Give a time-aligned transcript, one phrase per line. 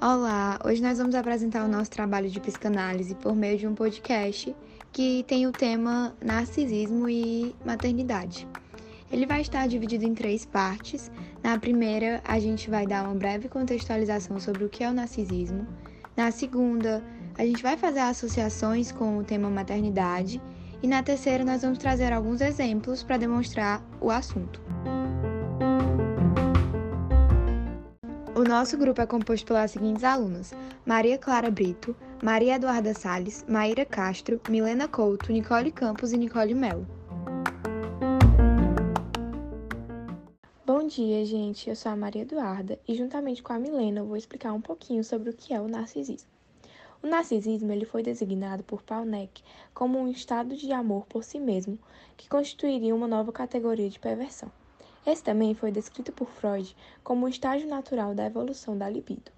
[0.00, 4.54] Olá, hoje nós vamos apresentar o nosso trabalho de psicanálise por meio de um podcast
[4.92, 8.46] que tem o tema narcisismo e maternidade.
[9.10, 11.10] Ele vai estar dividido em três partes.
[11.42, 15.66] Na primeira, a gente vai dar uma breve contextualização sobre o que é o narcisismo.
[16.16, 17.02] Na segunda,
[17.36, 20.40] a gente vai fazer associações com o tema maternidade.
[20.82, 24.60] E na terceira, nós vamos trazer alguns exemplos para demonstrar o assunto.
[28.36, 30.52] O nosso grupo é composto pelas seguintes alunas:
[30.84, 36.86] Maria Clara Brito, Maria Eduarda Sales, Maíra Castro, Milena Couto, Nicole Campos e Nicole Melo.
[40.66, 41.70] Bom dia, gente.
[41.70, 45.02] Eu sou a Maria Eduarda e juntamente com a Milena eu vou explicar um pouquinho
[45.02, 46.35] sobre o que é o narcisismo.
[47.02, 49.42] O narcisismo ele foi designado por Palneck
[49.74, 51.78] como um estado de amor por si mesmo,
[52.16, 54.50] que constituiria uma nova categoria de perversão.
[55.06, 56.74] Esse também foi descrito por Freud
[57.04, 59.30] como o estágio natural da evolução da libido,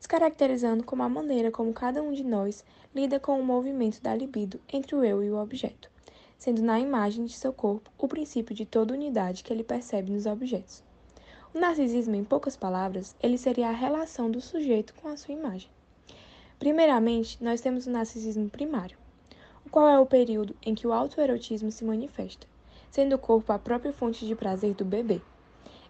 [0.00, 4.14] se caracterizando como a maneira como cada um de nós lida com o movimento da
[4.14, 5.90] libido entre o eu e o objeto,
[6.38, 10.26] sendo na imagem de seu corpo o princípio de toda unidade que ele percebe nos
[10.26, 10.82] objetos.
[11.54, 15.70] O narcisismo, em poucas palavras, ele seria a relação do sujeito com a sua imagem.
[16.58, 18.98] Primeiramente, nós temos o narcisismo primário,
[19.64, 22.46] o qual é o período em que o autoerotismo se manifesta
[22.96, 25.20] sendo o corpo a própria fonte de prazer do bebê.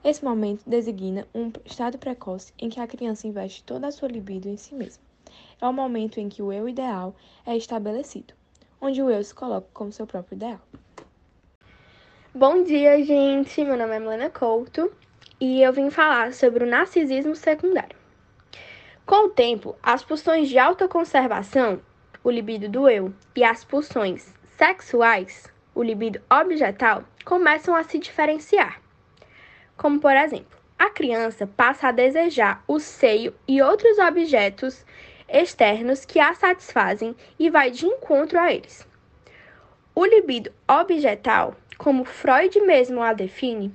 [0.02, 4.48] Esse momento designa um estado precoce em que a criança investe toda a sua libido
[4.48, 5.04] em si mesma.
[5.60, 7.14] É o momento em que o eu ideal
[7.46, 8.34] é estabelecido,
[8.80, 10.60] onde o eu se coloca como seu próprio ideal.
[12.34, 13.64] Bom dia, gente!
[13.64, 14.92] Meu nome é Milena Couto
[15.40, 18.05] e eu vim falar sobre o narcisismo secundário.
[19.06, 21.80] Com o tempo, as pulsões de autoconservação,
[22.24, 28.82] o libido do eu, e as pulsões sexuais, o libido objetal, começam a se diferenciar.
[29.76, 34.84] Como, por exemplo, a criança passa a desejar o seio e outros objetos
[35.28, 38.88] externos que a satisfazem e vai de encontro a eles.
[39.94, 43.72] O libido objetal, como Freud mesmo a define,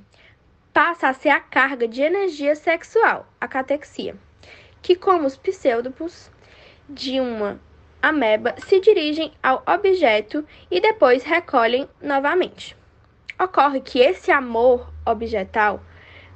[0.73, 4.17] passa a ser a carga de energia sexual, a catexia,
[4.81, 6.31] que, como os pseudopos
[6.89, 7.59] de uma
[8.01, 12.75] ameba se dirigem ao objeto e depois recolhem novamente.
[13.39, 15.81] Ocorre que esse amor objetal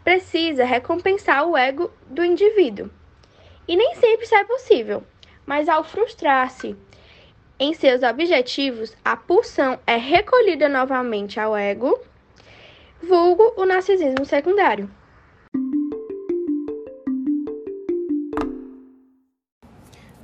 [0.03, 2.89] precisa recompensar o ego do indivíduo.
[3.67, 5.03] E nem sempre isso é possível,
[5.45, 6.75] mas ao frustrar-se
[7.57, 11.97] em seus objetivos, a pulsão é recolhida novamente ao ego,
[13.01, 14.89] vulgo o narcisismo secundário.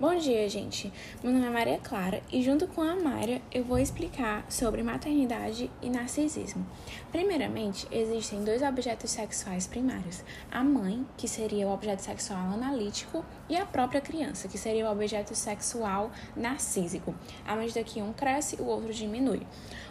[0.02, 0.92] Bom dia, gente.
[1.24, 5.70] Meu nome é Maria Clara e, junto com a Mayra, eu vou explicar sobre maternidade
[5.80, 6.66] e narcisismo.
[7.12, 13.56] Primeiramente, existem dois objetos sexuais primários: a mãe, que seria o objeto sexual analítico, e
[13.56, 17.14] a própria criança, que seria o objeto sexual narcísico.
[17.46, 19.46] À medida que um cresce, o outro diminui.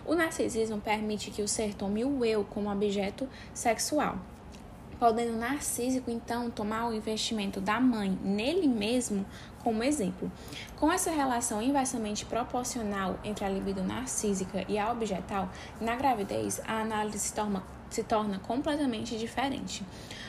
[0.04, 4.18] O narcisismo permite que o ser tome o eu como objeto sexual
[5.00, 9.24] podendo o narcísico então tomar o investimento da mãe nele mesmo
[9.64, 10.30] como exemplo.
[10.76, 15.48] Com essa relação inversamente proporcional entre a libido narcísica e a objetal,
[15.80, 19.82] na gravidez a análise se torna, se torna completamente diferente,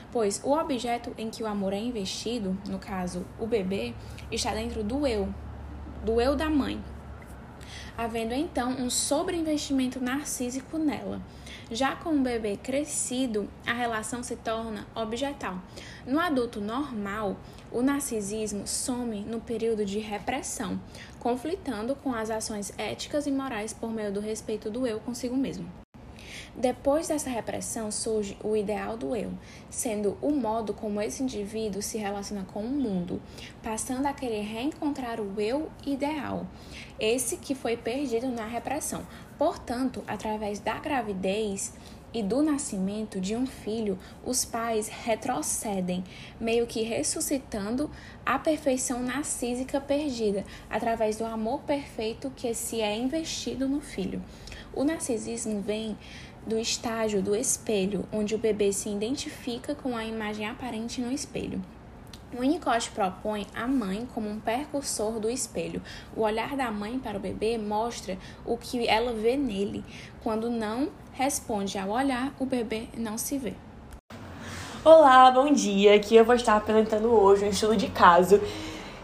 [0.10, 3.94] pois o objeto em que o amor é investido, no caso o bebê,
[4.32, 5.28] está dentro do eu,
[6.06, 6.82] do eu da mãe,
[7.98, 11.22] havendo então um sobreinvestimento narcísico nela.
[11.74, 15.58] Já com o bebê crescido, a relação se torna objetal.
[16.06, 17.38] No adulto normal,
[17.72, 20.78] o narcisismo some no período de repressão,
[21.18, 25.66] conflitando com as ações éticas e morais por meio do respeito do eu consigo mesmo.
[26.56, 29.32] Depois dessa repressão surge o ideal do eu,
[29.70, 33.22] sendo o modo como esse indivíduo se relaciona com o mundo,
[33.64, 36.46] passando a querer reencontrar o eu ideal,
[37.00, 39.08] esse que foi perdido na repressão.
[39.38, 41.74] Portanto, através da gravidez,
[42.14, 46.04] e do nascimento de um filho, os pais retrocedem,
[46.40, 47.90] meio que ressuscitando
[48.26, 54.22] a perfeição narcísica perdida, através do amor perfeito que se é investido no filho.
[54.74, 55.98] O narcisismo vem
[56.46, 61.62] do estágio do espelho, onde o bebê se identifica com a imagem aparente no espelho.
[62.34, 65.82] Winnicott propõe a mãe como um percursor do espelho.
[66.16, 69.84] O olhar da mãe para o bebê mostra o que ela vê nele.
[70.24, 73.54] Quando não responde ao olhar, o bebê não se vê.
[74.84, 75.96] Olá, bom dia.
[75.96, 78.42] Aqui eu vou estar apresentando hoje um estudo de caso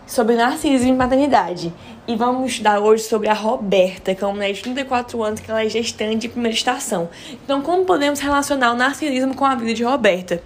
[0.08, 1.74] sobre narcisismo e maternidade.
[2.08, 5.52] E vamos estudar hoje sobre a Roberta, que é uma mulher de 34 anos que
[5.52, 7.10] ela é gestante de primeira estação.
[7.44, 10.42] Então, como podemos relacionar o narcisismo com a vida de Roberta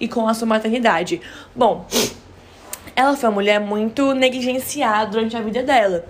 [0.00, 1.20] e com a sua maternidade?
[1.54, 1.86] Bom,
[2.96, 6.06] ela foi uma mulher muito negligenciada durante a vida dela.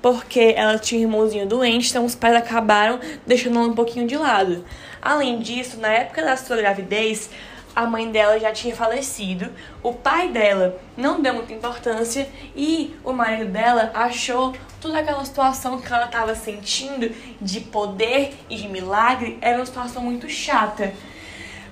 [0.00, 4.16] Porque ela tinha um irmãozinho doente, então os pais acabaram deixando ela um pouquinho de
[4.16, 4.64] lado.
[5.02, 7.28] Além disso, na época da sua gravidez,
[7.74, 9.50] a mãe dela já tinha falecido,
[9.82, 15.80] o pai dela não deu muita importância e o marido dela achou toda aquela situação
[15.80, 17.10] que ela estava sentindo
[17.40, 20.92] de poder e de milagre era uma situação muito chata.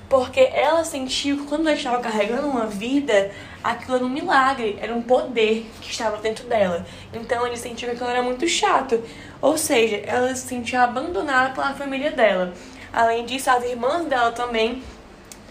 [0.08, 3.30] Porque ela sentiu que quando ela estava carregando uma vida,
[3.64, 6.84] aquilo era um milagre, era um poder que estava dentro dela.
[7.14, 9.02] Então ele sentiu que aquilo era muito chato.
[9.40, 12.52] Ou seja, ela se sentia abandonada pela família dela.
[12.92, 14.82] Além disso, as irmãs dela também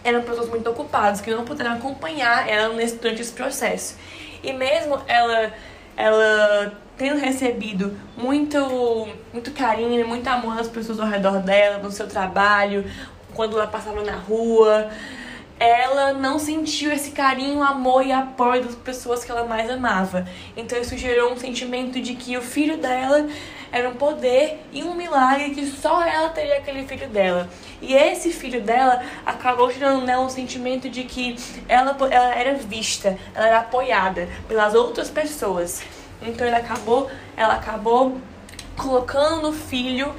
[0.04, 3.98] eram pessoas muito ocupadas, que não puderam acompanhar ela nesse, durante esse processo.
[4.44, 5.54] E mesmo ela,
[5.96, 12.08] ela tendo recebido muito, muito carinho, muito amor das pessoas ao redor dela, no seu
[12.08, 12.86] trabalho,
[13.34, 14.90] quando ela passava na rua,
[15.62, 20.28] ela não sentiu esse carinho, amor e apoio das pessoas que ela mais amava.
[20.58, 23.28] Então isso gerou um sentimento de que o filho dela
[23.72, 27.48] era um poder e um milagre que só ela teria aquele filho dela.
[27.80, 31.36] E esse filho dela acabou gerando nela um sentimento de que
[31.70, 35.84] ela, ela era vista, ela era apoiada pelas outras pessoas.
[36.24, 38.18] Então ela acabou, ela acabou
[38.76, 40.12] colocando no filho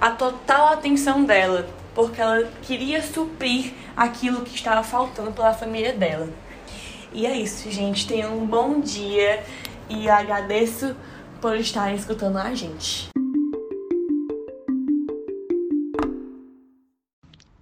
[0.00, 6.28] a total atenção dela porque ela queria suprir aquilo que estava faltando pela família dela.
[7.12, 8.06] E é isso, gente.
[8.06, 9.42] Tenham um bom dia
[9.88, 10.96] e agradeço
[11.40, 13.08] por estarem escutando a gente.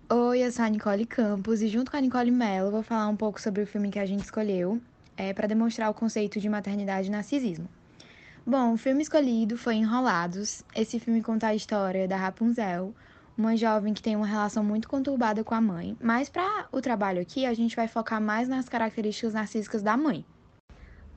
[0.08, 3.16] Oi, eu sou a Nicole Campos e junto com a Nicole Mello vou falar um
[3.16, 4.80] pouco sobre o filme que a gente escolheu
[5.16, 7.68] é, para demonstrar o conceito de maternidade e narcisismo.
[8.44, 10.62] Bom, o filme escolhido foi Enrolados.
[10.74, 12.94] Esse filme conta a história da Rapunzel,
[13.36, 17.20] uma jovem que tem uma relação muito conturbada com a mãe, mas para o trabalho
[17.20, 20.24] aqui a gente vai focar mais nas características narcísicas da mãe.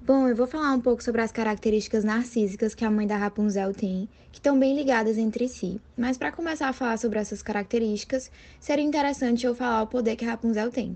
[0.06, 3.74] Bom, eu vou falar um pouco sobre as características narcísicas que a mãe da Rapunzel
[3.74, 5.82] tem, que estão bem ligadas entre si.
[5.98, 8.30] Mas para começar a falar sobre essas características,
[8.60, 10.96] seria interessante eu falar o poder que a Rapunzel tem.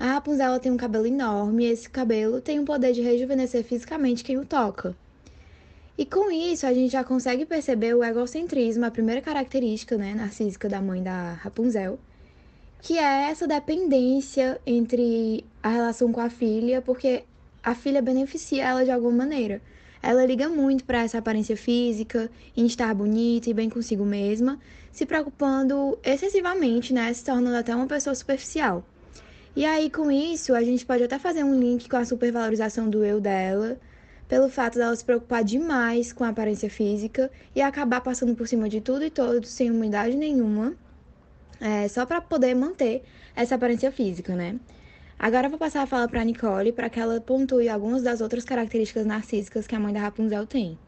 [0.00, 4.24] A Rapunzel tem um cabelo enorme e esse cabelo tem o poder de rejuvenescer fisicamente
[4.24, 4.96] quem o toca.
[5.98, 10.68] E com isso, a gente já consegue perceber o egocentrismo, a primeira característica né, narcísica
[10.68, 11.98] da mãe da Rapunzel,
[12.82, 17.24] que é essa dependência entre a relação com a filha, porque
[17.62, 19.62] a filha beneficia ela de alguma maneira.
[20.02, 24.58] Ela liga muito para essa aparência física, em estar bonita e bem consigo mesma,
[24.92, 28.84] se preocupando excessivamente, né, se tornando até uma pessoa superficial.
[29.56, 33.02] E aí, com isso, a gente pode até fazer um link com a supervalorização do
[33.02, 33.78] eu dela,
[34.28, 38.68] pelo fato dela se preocupar demais com a aparência física e acabar passando por cima
[38.68, 40.74] de tudo e todos sem humildade nenhuma,
[41.60, 44.58] é, só para poder manter essa aparência física, né?
[45.18, 48.44] Agora eu vou passar a fala para Nicole para que ela pontue algumas das outras
[48.44, 50.78] características narcísicas que a mãe da Rapunzel tem.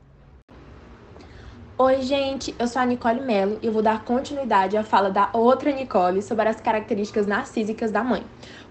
[1.80, 5.30] Oi, gente, eu sou a Nicole Mello e eu vou dar continuidade à fala da
[5.32, 8.24] outra Nicole sobre as características narcísicas da mãe.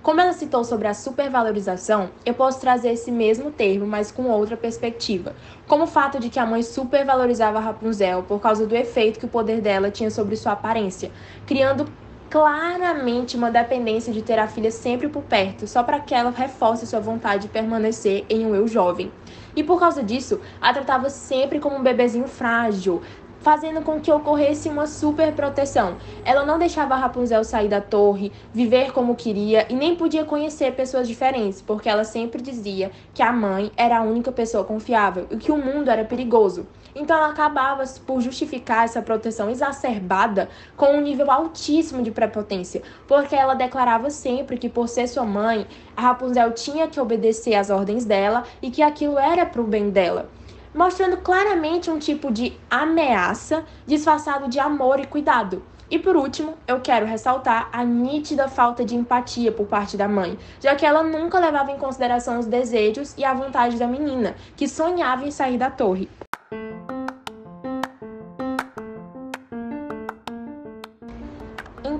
[0.04, 4.58] Como ela citou sobre a supervalorização, eu posso trazer esse mesmo termo, mas com outra
[4.58, 5.34] perspectiva,
[5.70, 9.26] como o fato de que a mãe supervalorizava a Rapunzel por causa do efeito que
[9.26, 11.10] o poder dela tinha sobre sua aparência,
[11.46, 11.86] criando
[12.30, 16.86] claramente uma dependência de ter a filha sempre por perto, só para que ela reforce
[16.86, 19.12] sua vontade de permanecer em um eu jovem.
[19.56, 23.02] E por causa disso, a tratava sempre como um bebezinho frágil,
[23.40, 25.98] fazendo com que ocorresse uma super proteção.
[26.24, 31.08] Ela não deixava Rapunzel sair da torre, viver como queria e nem podia conhecer pessoas
[31.08, 35.52] diferentes, porque ela sempre dizia que a mãe era a única pessoa confiável e que
[35.52, 36.68] o mundo era perigoso.
[36.96, 43.36] Então ela acabava por justificar essa proteção exacerbada com um nível altíssimo de prepotência, porque
[43.36, 48.04] ela declarava sempre que por ser sua mãe, a Rapunzel tinha que obedecer às ordens
[48.04, 50.30] dela e que aquilo era para o bem dela
[50.78, 55.64] mostrando claramente um tipo de ameaça disfarçado de amor e cuidado.
[55.90, 60.38] E por último, eu quero ressaltar a nítida falta de empatia por parte da mãe,
[60.60, 64.68] já que ela nunca levava em consideração os desejos e a vontade da menina, que
[64.68, 66.08] sonhava em sair da torre.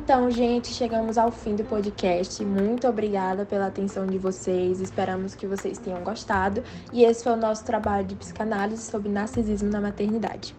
[0.08, 2.42] Então, gente, chegamos ao fim do podcast.
[2.46, 4.80] Muito obrigada pela atenção de vocês.
[4.80, 6.64] Esperamos que vocês tenham gostado.
[6.94, 10.56] E esse foi o nosso trabalho de psicanálise sobre narcisismo na maternidade.